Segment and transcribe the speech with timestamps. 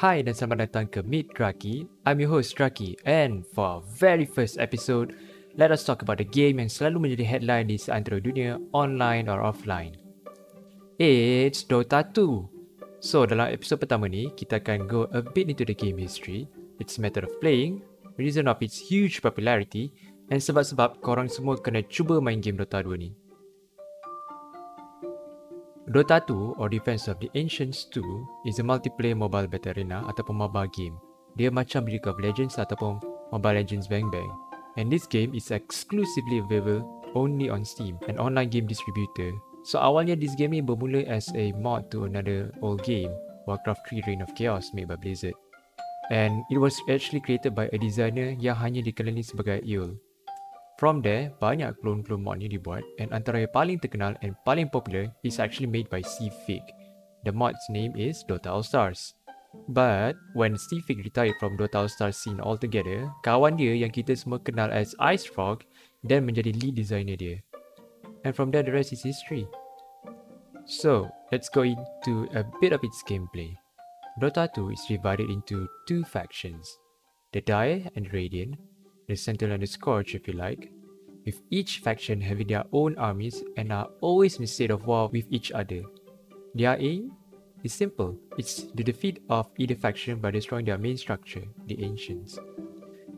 [0.00, 1.84] Hai dan selamat datang ke Meet Draki.
[2.08, 5.12] I'm your host Draki and for our very first episode,
[5.60, 9.44] let us talk about the game yang selalu menjadi headline di seantero dunia online or
[9.44, 10.00] offline.
[10.96, 12.16] It's Dota 2.
[13.04, 16.48] So dalam episod pertama ni, kita akan go a bit into the game history,
[16.80, 17.84] its method of playing,
[18.16, 19.92] reason of its huge popularity
[20.32, 23.12] and sebab-sebab korang semua kena cuba main game Dota 2 ni.
[25.90, 30.38] Dota 2 or Defense of the Ancients 2 is a multiplayer mobile battle arena ataupun
[30.38, 30.94] MOBA game.
[31.34, 33.02] Dia macam League of Legends ataupun
[33.34, 34.30] Mobile Legends Bang Bang.
[34.78, 36.86] And this game is exclusively available
[37.18, 39.34] only on Steam, an online game distributor.
[39.66, 43.10] So awalnya this game ni bermula as a mod to another old game,
[43.50, 45.34] Warcraft 3 Reign of Chaos made by Blizzard.
[46.14, 49.98] And it was actually created by a designer yang hanya dikenali sebagai Eul.
[50.80, 55.12] From there, banyak clone-clone mod ni dibuat and antara yang paling terkenal and paling popular
[55.20, 56.64] is actually made by Seafig.
[57.28, 59.12] The mod's name is Dota All Stars.
[59.68, 64.40] But when Seafig retired from Dota All Stars scene altogether, kawan dia yang kita semua
[64.40, 65.68] kenal as Ice Frog
[66.00, 67.44] dan menjadi lead designer dia.
[68.24, 69.44] And from there, the rest is history.
[70.64, 73.52] So, let's go into a bit of its gameplay.
[74.16, 76.64] Dota 2 is divided into two factions,
[77.36, 78.56] the Dire and Radiant,
[79.10, 80.70] the Sentinel and Scourge if you like,
[81.26, 85.10] with each faction having their own armies and are always in a state of war
[85.12, 85.82] with each other.
[86.54, 87.12] Their aim
[87.62, 92.38] is simple, it's the defeat of either faction by destroying their main structure, the Ancients.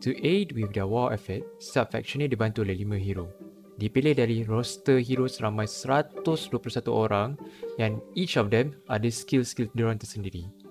[0.00, 3.30] To aid with their war effort, sub-faction ni dibantu oleh 5 hero.
[3.78, 7.38] Dipilih dari roster hero seramai 121 orang
[7.78, 10.61] and each of them ada skill-skill diorang tersendiri.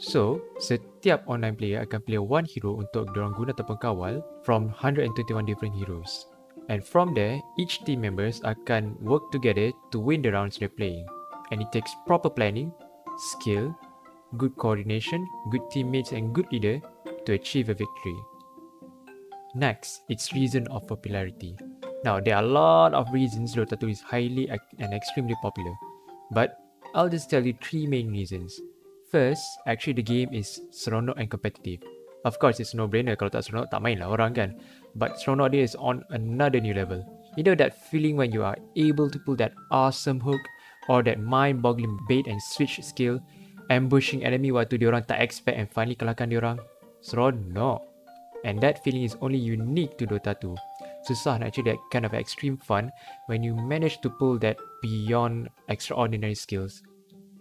[0.00, 4.14] So, setiap online player akan play one hero untuk diorang guna ataupun kawal
[4.48, 6.24] from 121 different heroes.
[6.72, 11.04] And from there, each team members akan work together to win the rounds they're playing.
[11.52, 12.72] And it takes proper planning,
[13.36, 13.76] skill,
[14.40, 16.80] good coordination, good teammates and good leader
[17.28, 18.16] to achieve a victory.
[19.52, 21.60] Next, its reason of popularity.
[22.08, 25.76] Now, there are a lot of reasons Dota 2 is highly and extremely popular.
[26.32, 26.56] But
[26.94, 28.56] I'll just tell you three main reasons.
[29.10, 31.82] First, actually the game is seronok and competitive.
[32.22, 34.50] Of course, it's no-brainer kalau tak seronok, tak main lah orang kan.
[34.94, 37.02] But seronok dia is on another new level.
[37.34, 40.38] You know that feeling when you are able to pull that awesome hook
[40.86, 43.18] or that mind-boggling bait and switch skill,
[43.66, 46.58] ambushing enemy waktu diorang tak expect and finally kalahkan diorang?
[47.02, 47.82] Seronok.
[48.46, 50.54] And that feeling is only unique to Dota 2.
[51.10, 52.94] Susah nak actually that kind of extreme fun
[53.26, 54.54] when you manage to pull that
[54.84, 56.84] beyond extraordinary skills.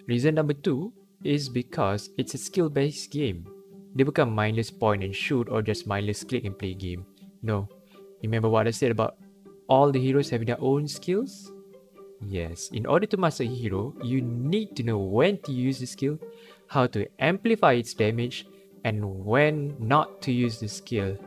[0.10, 0.90] Reason number two
[1.24, 3.48] is because it's a skill-based game.
[3.96, 7.06] They become mindless point and shoot or just mindless click and play game.
[7.42, 7.68] No.
[8.24, 9.18] Remember what I said about
[9.68, 11.52] all the heroes having their own skills?
[12.28, 15.88] Yes, in order to master a hero, you need to know when to use the
[15.88, 16.20] skill,
[16.68, 18.46] how to amplify its damage,
[18.84, 21.18] and when not to use the skill.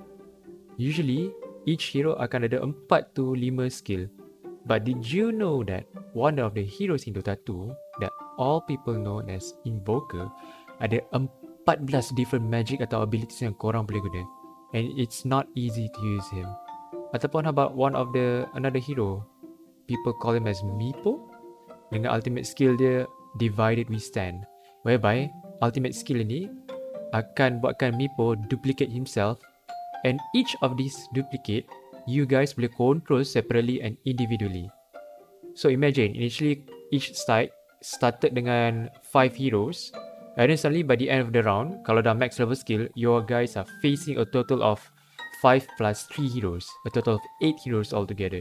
[0.76, 1.32] Usually,
[1.64, 4.08] each hero akan ada 4 to 5 skill.
[4.66, 7.91] But did you know that one of the heroes in Dota 2 that
[8.38, 10.28] all people known as Invoker
[10.82, 14.22] ada 14 different magic atau abilities yang korang boleh guna.
[14.72, 16.48] And it's not easy to use him.
[17.12, 19.22] Ataupun about one of the another hero?
[19.84, 21.20] People call him as Meepo.
[21.92, 23.04] Dengan ultimate skill dia
[23.36, 24.48] Divided We Stand.
[24.88, 25.28] Whereby
[25.60, 26.48] ultimate skill ini
[27.12, 29.36] akan buatkan Meepo duplicate himself.
[30.02, 31.68] And each of these duplicate
[32.10, 34.66] you guys boleh control separately and individually.
[35.54, 39.92] So imagine initially each side started dengan 5 heroes
[40.38, 43.20] and then suddenly by the end of the round kalau dah max level skill your
[43.20, 44.80] guys are facing a total of
[45.44, 48.40] 5 plus 3 heroes a total of 8 heroes altogether.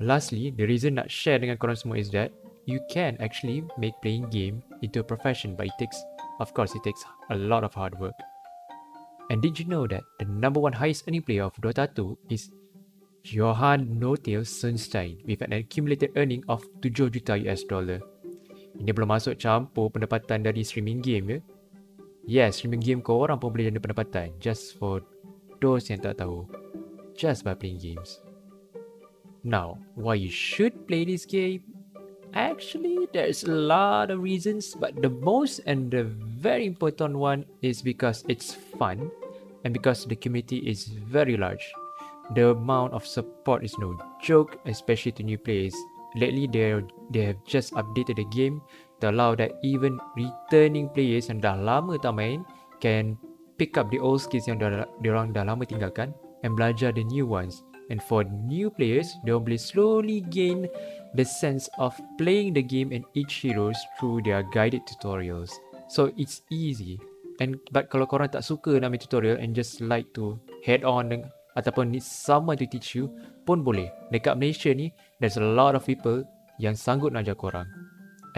[0.00, 2.32] Lastly the reason nak share dengan korang semua is that
[2.64, 6.00] you can actually make playing game into a profession but it takes
[6.40, 8.16] of course it takes a lot of hard work.
[9.28, 12.48] And did you know that the number one highest earning player of Dota 2 is
[13.28, 18.00] Johan Notil Sunstein with an accumulated earning of 7 juta US dollar.
[18.80, 21.38] Ini belum masuk campur pendapatan dari streaming game ya.
[22.24, 25.04] Yes, streaming game kau orang pun boleh jana pendapatan just for
[25.60, 26.48] those yang tak tahu.
[27.12, 28.24] Just by playing games.
[29.44, 31.68] Now, why you should play this game?
[32.32, 36.08] Actually, there's a lot of reasons, but the most and the
[36.40, 39.12] very important one is because it's fun
[39.64, 41.64] and because the community is very large.
[42.34, 45.74] The amount of support is no joke, especially to new players.
[46.16, 46.80] Lately, they
[47.12, 48.60] they have just updated the game
[49.00, 52.42] to allow that even returning players yang dah lama tak main
[52.80, 53.14] can
[53.60, 57.28] pick up the old skills yang dah diorang dah lama tinggalkan and belajar the new
[57.28, 57.64] ones.
[57.88, 60.68] And for new players, they will slowly gain
[61.16, 65.56] the sense of playing the game and each heroes through their guided tutorials.
[65.88, 67.00] So it's easy.
[67.40, 71.08] And but kalau korang tak suka ambil tutorial and just like to head on
[71.58, 73.10] ataupun need someone to teach you
[73.42, 73.90] pun boleh.
[74.14, 76.22] Dekat Malaysia ni, there's a lot of people
[76.62, 77.68] yang sanggup nak ajar korang.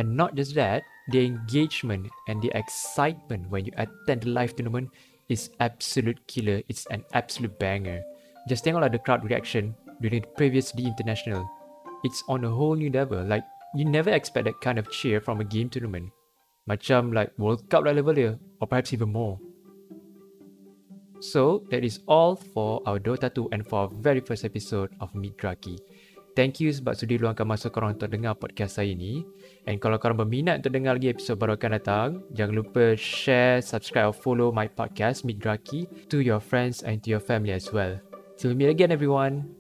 [0.00, 0.80] And not just that,
[1.12, 4.88] the engagement and the excitement when you attend the live tournament
[5.28, 6.64] is absolute killer.
[6.72, 8.00] It's an absolute banger.
[8.48, 11.44] Just tengoklah the crowd reaction during the previous D International.
[12.00, 13.20] It's on a whole new level.
[13.20, 13.44] Like,
[13.76, 16.08] you never expect that kind of cheer from a game tournament.
[16.64, 18.40] Macam like World Cup level dia.
[18.62, 19.36] Or perhaps even more.
[21.20, 25.12] So, that is all for our Dota 2 and for our very first episode of
[25.12, 25.76] Meet Draki.
[26.32, 29.26] Thank you sebab sudi luangkan masa korang untuk dengar podcast saya ni.
[29.68, 34.08] And kalau korang berminat untuk dengar lagi episod baru akan datang, jangan lupa share, subscribe
[34.08, 38.00] or follow my podcast Meet Draki to your friends and to your family as well.
[38.40, 39.59] Till we meet again everyone.